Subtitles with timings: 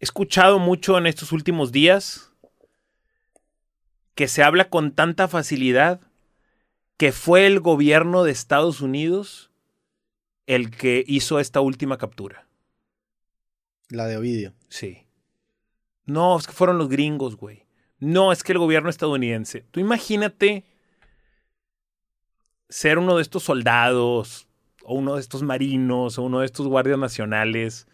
[0.00, 2.32] He escuchado mucho en estos últimos días
[4.14, 6.00] que se habla con tanta facilidad
[6.96, 9.50] que fue el gobierno de Estados Unidos
[10.46, 12.48] el que hizo esta última captura.
[13.90, 14.54] La de Ovidio.
[14.70, 15.06] Sí.
[16.06, 17.66] No, es que fueron los gringos, güey.
[17.98, 19.66] No, es que el gobierno estadounidense.
[19.70, 20.64] Tú imagínate
[22.70, 24.48] ser uno de estos soldados,
[24.82, 27.86] o uno de estos marinos, o uno de estos guardias nacionales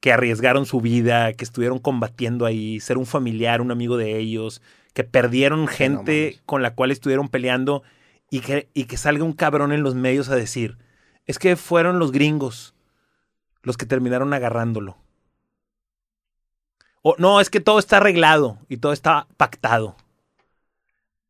[0.00, 4.62] que arriesgaron su vida, que estuvieron combatiendo ahí, ser un familiar, un amigo de ellos,
[4.94, 7.82] que perdieron gente con la cual estuvieron peleando
[8.30, 10.78] y que, y que salga un cabrón en los medios a decir,
[11.26, 12.74] es que fueron los gringos
[13.62, 14.96] los que terminaron agarrándolo.
[17.02, 19.96] O no, es que todo está arreglado y todo está pactado.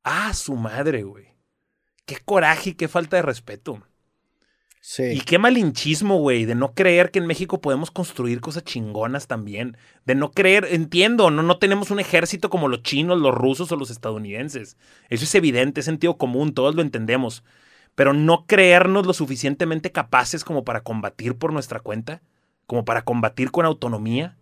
[0.03, 1.35] Ah, su madre, güey.
[2.07, 3.83] Qué coraje y qué falta de respeto.
[4.97, 9.77] Y qué malinchismo, güey, de no creer que en México podemos construir cosas chingonas también.
[10.07, 13.77] De no creer, entiendo, no, no tenemos un ejército como los chinos, los rusos o
[13.77, 14.79] los estadounidenses.
[15.11, 17.45] Eso es evidente, es sentido común, todos lo entendemos.
[17.95, 22.23] Pero no creernos lo suficientemente capaces como para combatir por nuestra cuenta,
[22.67, 24.39] como para combatir con autonomía,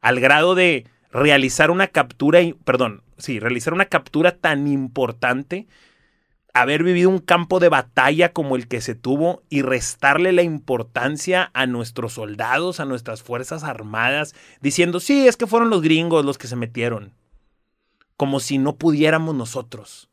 [0.00, 5.66] al grado de realizar una captura, perdón, sí, realizar una captura tan importante
[6.54, 11.50] haber vivido un campo de batalla como el que se tuvo y restarle la importancia
[11.54, 16.38] a nuestros soldados, a nuestras fuerzas armadas, diciendo, sí, es que fueron los gringos los
[16.38, 17.14] que se metieron,
[18.16, 20.08] como si no pudiéramos nosotros.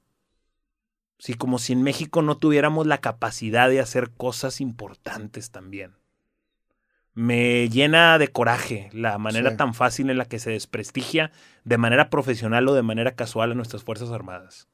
[1.19, 5.95] Sí, como si en México no tuviéramos la capacidad de hacer cosas importantes también.
[7.15, 9.57] Me llena de coraje la manera Sí.
[9.57, 11.31] tan fácil en la que se desprestigia
[11.63, 14.67] de manera profesional o de manera casual a nuestras Fuerzas Armadas.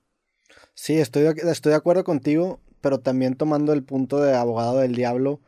[0.73, 4.95] Sí, estoy, de- estoy de acuerdo contigo, pero también tomando el punto de abogado del
[4.95, 5.39] diablo,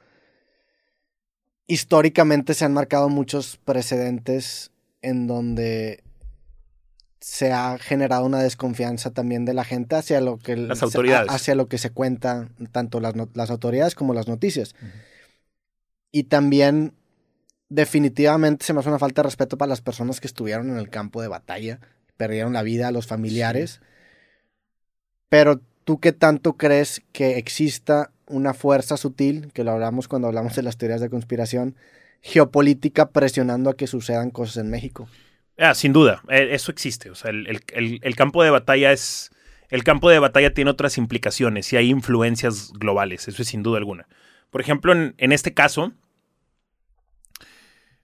[1.68, 6.04] históricamente se han marcado muchos precedentes en donde
[7.20, 11.32] se ha generado una desconfianza también de la gente hacia lo que Las se- autoridades.
[11.32, 14.76] hacia lo que se cuenta tanto las, autoridades como las noticias.
[16.12, 16.94] Y también
[17.70, 20.90] definitivamente se me hace una falta de respeto para las personas que estuvieron en el
[20.90, 21.80] campo de batalla,
[22.16, 23.82] perdieron la vida, a los familiares.
[25.36, 30.56] Pero tú qué tanto crees que exista una fuerza sutil, que lo hablamos cuando hablamos
[30.56, 31.76] de las teorías de conspiración,
[32.22, 35.10] geopolítica presionando a que sucedan cosas en México?
[35.58, 37.10] Ah, sin duda, eh, eso existe.
[37.10, 39.30] O sea, el- el- el campo de batalla es.
[39.68, 43.78] El campo de batalla tiene otras implicaciones y hay influencias globales, eso es sin duda
[43.80, 44.08] alguna.
[44.52, 45.92] Por ejemplo, en, en este caso,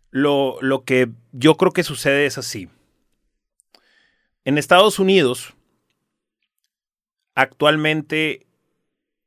[0.10, 2.68] lo, lo que yo creo que sucede es así.
[4.44, 5.54] En Estados Unidos,
[7.36, 8.48] actualmente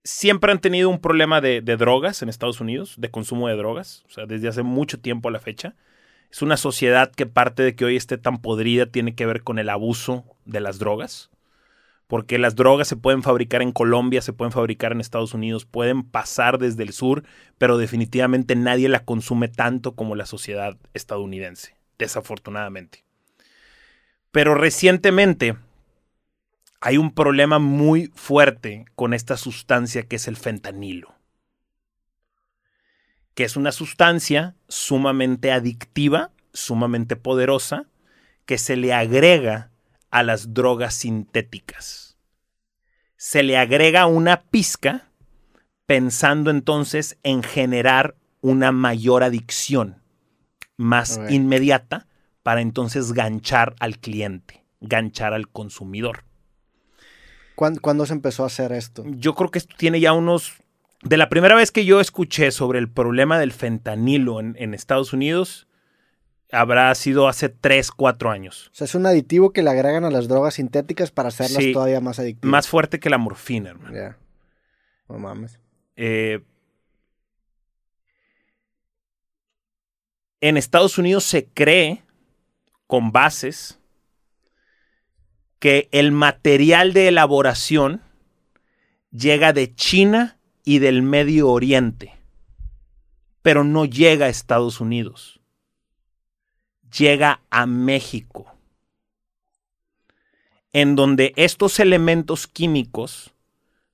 [0.05, 4.11] siempre han tenido un problema de, drogas en Estados Unidos, de consumo de drogas, o
[4.11, 5.75] sea, desde hace mucho tiempo a la fecha.
[6.31, 9.59] Es una sociedad que parte de que hoy esté tan podrida tiene que ver con
[9.59, 11.31] el abuso de las drogas.
[12.07, 16.03] Porque las drogas se pueden fabricar en Colombia, se pueden fabricar en Estados Unidos, pueden
[16.03, 17.25] pasar desde el sur,
[17.57, 23.05] pero definitivamente nadie la consume tanto como la sociedad estadounidense, desafortunadamente.
[24.33, 25.57] Pero recientemente
[26.85, 31.15] hay un problema muy fuerte con esta sustancia que es el fentanilo
[33.35, 37.87] que es una sustancia sumamente adictiva, sumamente poderosa,
[38.47, 39.71] que se le agrega
[40.11, 42.17] a las drogas sintéticas.
[43.17, 45.09] Se le agrega una pizca
[45.87, 50.03] pensando entonces en generar una mayor adicción
[50.77, 52.07] más inmediata
[52.43, 56.25] para entonces ganchar al cliente, ganchar al consumidor.
[57.55, 59.05] ¿Cuándo, cuándo se empezó a hacer esto?
[59.07, 60.55] Yo creo que esto tiene ya unos...
[61.03, 65.13] De la primera vez que yo escuché sobre el problema del fentanilo en, en Estados
[65.13, 65.69] Unidos,
[66.51, 68.69] habrá sido hace 3, 4 años.
[68.73, 71.73] O sea, es un aditivo que le agregan a las drogas sintéticas para hacerlas Sí.
[71.73, 72.51] todavía más adictivas.
[72.51, 73.95] Más fuerte que la morfina, hermano.
[73.95, 74.17] Ya.
[75.09, 75.59] No mames.
[75.97, 76.41] Eh,
[80.41, 82.03] en Estados Unidos se cree,
[82.87, 83.79] con bases,
[85.65, 88.03] que el material de elaboración
[89.11, 92.19] llega de China y del Medio Oriente,
[93.41, 95.41] pero no llega a Estados Unidos.
[96.95, 98.55] Llega a México,
[100.75, 103.33] en donde estos elementos químicos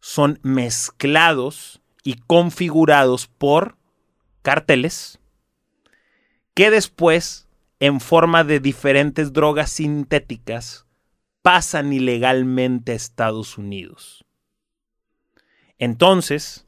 [0.00, 3.76] son mezclados y configurados por
[4.43, 5.20] carteles
[6.52, 7.46] que después,
[7.78, 10.88] en forma de diferentes drogas sintéticas,
[11.42, 14.25] pasan ilegalmente a Estados Unidos.
[15.78, 16.66] Entonces,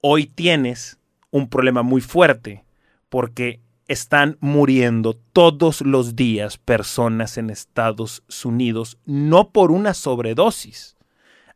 [0.00, 0.98] hoy tienes
[1.30, 2.64] un problema muy fuerte
[3.08, 10.96] porque están muriendo todos los días personas en Estados Unidos, no por una sobredosis.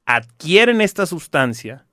[0.04, 1.85] Adquieren esta sustancia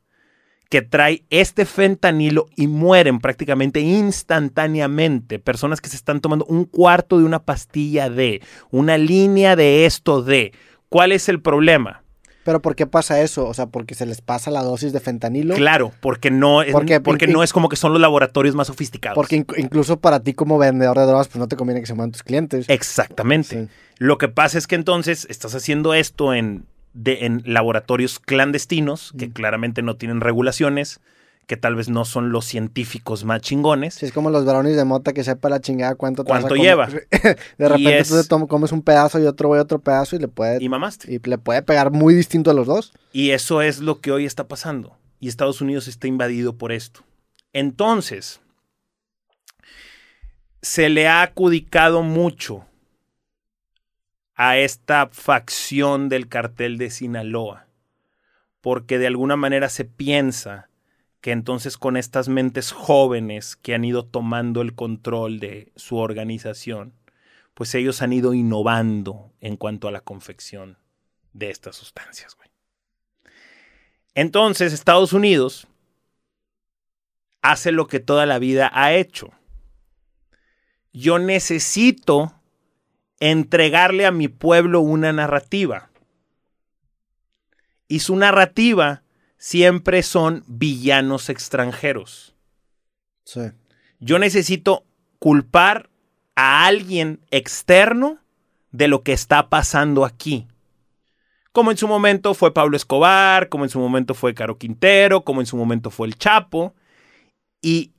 [0.74, 5.38] que trae este fentanilo y mueren prácticamente instantáneamente.
[5.38, 8.42] Personas que se están tomando un cuarto de una pastilla de,
[8.72, 10.52] una línea de esto de.
[10.90, 12.02] ¿Cuál es el problema?
[12.44, 13.48] Pero ¿por qué pasa eso?
[13.48, 15.54] O sea, porque se les pasa la dosis de fentanilo.
[15.54, 19.16] Claro, porque no es, Porque- porque no es como que son los laboratorios más sofisticados.
[19.16, 21.94] Porque inc- incluso para ti como vendedor de drogas, pues no te conviene que se
[21.94, 22.66] mueran tus clientes.
[22.68, 23.62] Exactamente.
[23.62, 23.68] Sí.
[24.00, 29.28] Lo que pasa es que entonces estás haciendo esto en, de- en laboratorios clandestinos que
[29.28, 29.32] Mm.
[29.32, 31.00] claramente no tienen regulaciones,
[31.48, 33.96] que tal vez no son los científicos más chingones.
[33.96, 36.48] Sí, es como los brownies de mota que sepa la chingada cuánto te vas a
[36.48, 36.70] ¿Cuánto comer.
[36.70, 36.88] lleva?
[37.58, 40.30] de repente es- tú te comes un pedazo y otro güey otro pedazo y le
[40.30, 41.14] puede Y mamaste.
[41.14, 42.94] y le puede pegar muy distinto a los dos.
[43.12, 44.96] Y eso es lo que hoy está pasando.
[45.20, 47.02] Y Estados Unidos está invadido por esto.
[47.52, 48.40] Entonces,
[50.62, 52.66] se le ha adjudicado mucho
[54.36, 57.68] a esta facción del cartel de Sinaloa,
[58.62, 60.70] porque de alguna manera se piensa
[61.22, 66.94] que entonces con estas mentes jóvenes que han ido tomando el control de su organización,
[67.54, 70.78] pues ellos han ido innovando en cuanto a la confección
[71.34, 72.36] de estas sustancias.
[74.16, 75.68] Entonces, Estados Unidos
[77.42, 79.32] hace lo que toda la vida ha hecho.
[80.92, 82.34] Yo necesito
[83.32, 85.90] entregarle a mi pueblo una narrativa.
[87.88, 89.04] Y su narrativa
[89.38, 92.36] siempre son villanos extranjeros.
[93.24, 93.40] Sí.
[94.00, 94.84] Yo necesito
[95.20, 95.90] culpar
[96.36, 98.20] a alguien externo
[98.74, 100.46] de lo que está pasando aquí.
[101.54, 105.40] Como en su momento fue Pablo Escobar, como en su momento fue Caro Quintero, como
[105.40, 106.76] en su momento fue el Chapo.
[107.62, 107.94] Y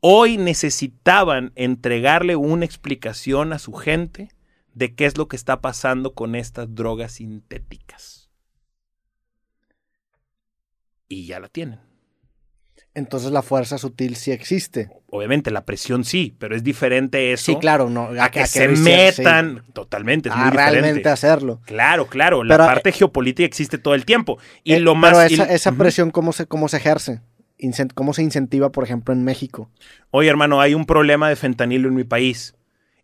[0.00, 4.35] hoy necesitaban entregarle una explicación a su gente
[4.76, 8.28] de qué es lo que está pasando con estas drogas sintéticas.
[11.08, 11.80] Y ya la tienen.
[12.92, 14.90] Entonces la fuerza sutil sí existe.
[15.08, 17.52] Obviamente la presión sí, pero es diferente eso.
[17.52, 18.10] Sí, claro, no.
[18.20, 19.72] A que se lo hicieran, metan.
[19.72, 20.70] Totalmente, es muy diferente.
[20.80, 21.62] realmente hacerlo.
[21.64, 22.44] Claro, claro.
[22.44, 24.38] La Pero, parte geopolítica existe todo el tiempo.
[24.62, 25.30] Y Eh, lo más.
[25.30, 27.22] Pero y- esa, presión, ¿cómo se, cómo se ejerce?
[27.94, 29.70] ¿Cómo se incentiva, por ejemplo, en México?
[30.10, 32.54] Oye, hermano, hay un problema de fentanilo en mi país.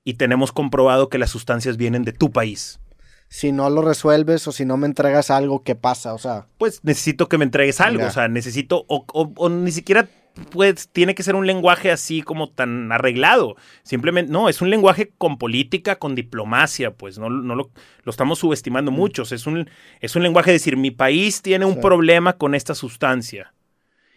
[0.04, 2.81] Y tenemos comprobado que las sustancias vienen de tu país.
[3.28, 6.12] Si no lo resuelves o si no me entregas algo, ¿qué pasa?
[6.12, 8.04] O sea, Pues necesito que me entregues algo.
[8.06, 8.84] O sea, necesito.
[8.88, 10.08] O, o- o ni siquiera.
[10.50, 13.54] Pues tiene que ser un lenguaje así como tan arreglado.
[13.82, 17.70] Simplemente, no, es un lenguaje con política, con diplomacia, pues no, no lo,
[18.02, 19.31] lo estamos subestimando muchos.
[19.31, 19.69] Es un,
[20.00, 21.81] es un lenguaje de decir, mi país tiene un Sí.
[21.82, 23.52] problema con esta sustancia.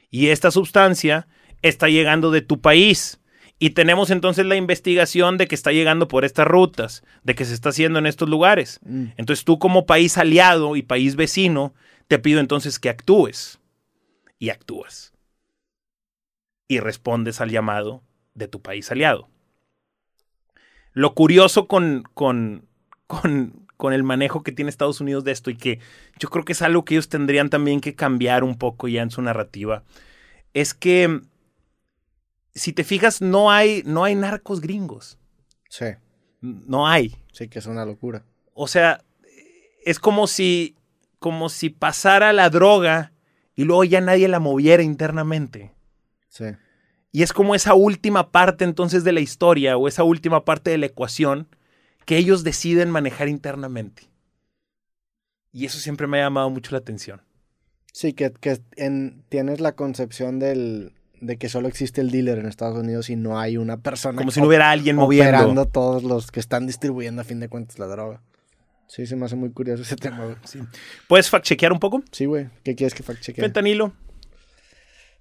[0.09, 1.27] Y esta sustancia
[1.61, 3.19] está llegando de tu país.
[3.57, 7.53] Y tenemos entonces la investigación de que está llegando por estas rutas, de que se
[7.53, 8.79] está haciendo en estos lugares.
[8.83, 11.73] mm, Entonces tú como país aliado y país vecino,
[12.07, 13.59] te pido entonces que actúes.
[14.37, 15.13] Y actúas.
[16.67, 18.03] Y respondes al llamado
[18.33, 19.29] de tu país aliado.
[20.91, 22.67] Lo curioso con, con,
[23.07, 25.79] con, con el manejo que tiene Estados Unidos de esto y que
[26.19, 29.11] yo creo que es algo que ellos tendrían también que cambiar un poco ya en
[29.11, 29.83] su narrativa,
[30.53, 31.21] es que
[32.55, 35.17] si te fijas no hay, no hay narcos gringos.
[35.69, 35.85] sí,
[36.41, 37.15] No hay.
[37.31, 38.23] sí que es una locura.
[38.53, 39.03] O sea,
[39.83, 40.75] es como si,
[41.19, 43.11] como si pasara la droga
[43.55, 45.73] y luego ya nadie la moviera internamente.
[46.29, 46.45] Sí.
[47.11, 50.77] Y es como esa última parte entonces de la historia o esa última parte de
[50.77, 51.47] la ecuación
[52.05, 54.03] que ellos deciden manejar internamente.
[55.51, 57.21] Y eso siempre me ha llamado mucho la atención.
[57.93, 62.45] Sí, que, que en- tienes la concepción del, de que solo existe el dealer en
[62.47, 65.29] Estados Unidos y no hay una persona Como si no hubiera alguien moviendo.
[65.37, 68.21] operando todos los que están distribuyendo a fin de cuentas la droga.
[68.87, 70.35] Sí, se me hace muy curioso ese tema, güey.
[70.43, 70.59] Sí.
[71.07, 72.03] ¿Puedes fact-chequear un poco?
[72.11, 72.49] Sí, güey.
[72.63, 73.41] ¿Qué quieres que fact chequee?
[73.41, 73.93] Fentanilo,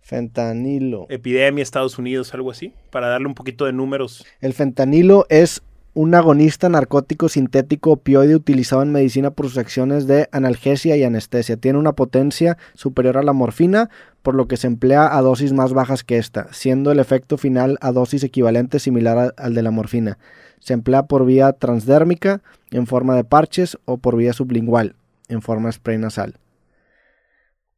[0.02, 1.06] Fentanilo.
[1.08, 4.24] epidemia, Estados Unidos, algo así, para darle un poquito de números.
[4.40, 5.62] El fentanilo es
[5.94, 11.56] un agonista narcótico sintético opioide utilizado en medicina por sus acciones de analgesia y anestesia.
[11.56, 13.90] Tiene una potencia superior a la morfina,
[14.22, 17.78] por lo que se emplea a dosis más bajas que esta, siendo el efecto final
[17.80, 20.18] a dosis equivalente similar al de la morfina.
[20.58, 24.96] Se emplea por vía transdérmica, en forma de parches, o por vía sublingual,
[25.28, 26.34] en forma spray nasal.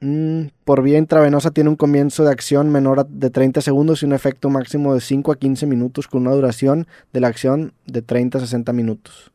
[0.01, 4.13] Mm, por vía intravenosa tiene un comienzo de acción menor de 30 segundos y un
[4.13, 8.39] efecto máximo de 5 a 15 minutos con una duración de la acción de 30
[8.39, 9.33] a 60 minutos.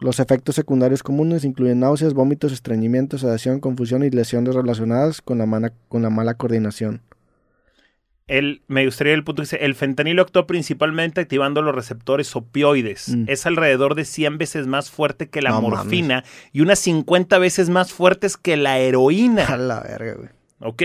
[0.00, 6.10] Los efectos secundarios comunes incluyen náuseas, vómitos, estreñimiento, sedación, confusión y lesiones relacionadas con la
[6.10, 7.02] mala coordinación.
[8.28, 13.08] El, me gustaría el punto que dice, el fentanilo actúa principalmente activando los receptores opioides.
[13.08, 13.24] Mm.
[13.26, 17.70] Es alrededor de 100 veces más fuerte que la No morfina y unas 50 veces
[17.70, 19.46] más fuertes que la heroína.
[19.46, 20.28] A la verga, güey.
[20.60, 20.82] ¿Ok?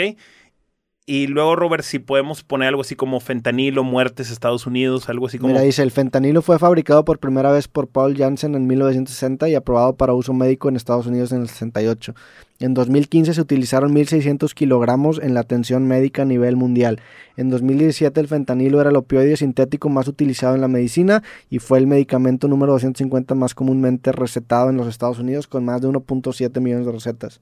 [1.06, 5.38] Y luego, Robert, si podemos poner algo así como fentanilo, muertes, Estados Unidos, algo así
[5.38, 5.52] como...
[5.52, 9.56] Mira, dice, el fentanilo fue fabricado por primera vez por Paul Janssen en 1960 y
[9.56, 12.16] aprobado para uso médico en Estados Unidos en el 68.
[12.60, 17.02] En 2015 se utilizaron 1.600 kilogramos en la atención médica a nivel mundial.
[17.36, 21.80] En 2017 el fentanilo era el opioide sintético más utilizado en la medicina y fue
[21.80, 26.62] el medicamento número 250 más comúnmente recetado en los Estados Unidos con más de 1.7
[26.62, 27.42] millones de recetas.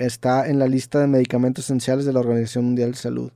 [0.00, 3.32] Está en la lista de medicamentos esenciales de la Organización Mundial de Salud.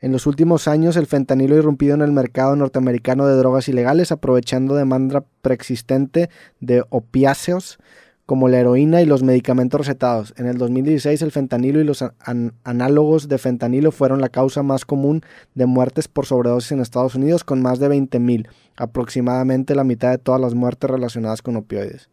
[0.00, 4.10] En los últimos años, el fentanilo ha irrumpido en el mercado norteamericano de drogas ilegales,
[4.10, 7.78] aprovechando demanda preexistente de opiáceos
[8.26, 10.34] como la heroína y los medicamentos recetados.
[10.36, 14.84] En el 2016, el fentanilo y los an- análogos de fentanilo fueron la causa más
[14.84, 15.22] común
[15.54, 20.18] de muertes por sobredosis en Estados Unidos, con más de 20.000, aproximadamente la mitad de
[20.18, 22.08] todas las muertes relacionadas con opioides.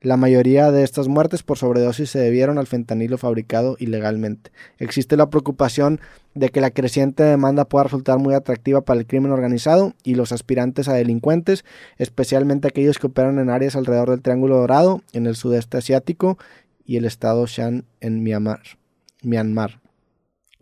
[0.00, 4.50] La mayoría de estas muertes por sobredosis se debieron al fentanilo fabricado ilegalmente.
[4.78, 6.00] Existe la preocupación
[6.34, 10.32] de que la creciente demanda pueda resultar muy atractiva para el crimen organizado y los
[10.32, 11.64] aspirantes a delincuentes,
[11.96, 16.36] especialmente aquellos que operan en áreas alrededor del Triángulo Dorado, en el sudeste asiático
[16.84, 19.80] y el estado Shan en Myanmar,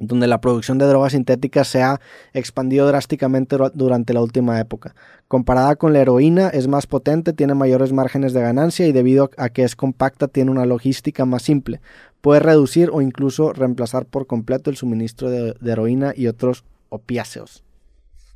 [0.07, 2.01] donde la producción de drogas sintéticas se ha
[2.33, 4.95] expandido drásticamente dur- durante la última época.
[5.29, 9.49] Comparada con la heroína, es más potente, tiene mayores márgenes de ganancia y debido a
[9.49, 11.81] que es compacta, tiene una logística más simple.
[12.21, 17.63] Puede reducir o incluso reemplazar por completo el suministro de, de heroína y otros opiáceos.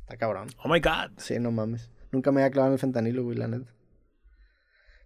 [0.01, 0.47] Está cabrón.
[0.63, 1.11] Oh my God.
[1.17, 1.89] Sí, no mames.
[2.11, 3.71] Nunca me había clavado en el fentanilo, güey, la neta.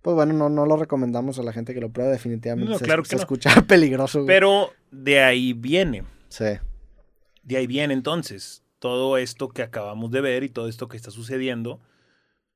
[0.01, 2.71] Pues bueno, no, no lo recomendamos a la gente que lo pruebe, definitivamente.
[2.71, 3.21] No, se, claro que se no.
[3.21, 4.27] escucha peligroso, güey.
[4.27, 6.03] Pero de ahí viene.
[6.33, 6.45] Sí.
[7.43, 11.11] De ahí viene entonces todo esto que acabamos de ver y todo esto que está
[11.11, 11.79] sucediendo,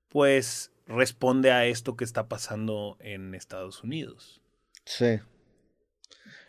[0.10, 4.41] pues responde a esto que está pasando en Estados Unidos.
[4.84, 5.19] Sí.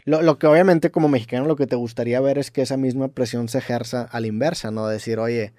[0.07, 3.09] Lo, lo que obviamente como mexicano lo que te gustaría ver es que esa misma
[3.09, 4.89] presión se ejerza a la inversa, ¿no?
[4.89, 5.53] Decir, oye,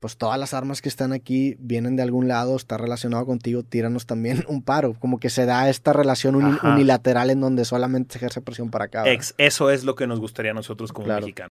[0.00, 4.06] pues todas las armas que están aquí vienen de algún lado, está relacionado contigo, tíranos
[4.06, 4.94] también un paro.
[4.98, 6.74] Como que se da esta relación uni- Ajá.
[6.74, 8.98] unilateral en donde solamente se ejerce presión para acá.
[9.02, 9.14] ¿verdad?
[9.14, 11.22] Ex- eso es lo que nos gustaría a nosotros como Claro.
[11.22, 11.46] mexicanos.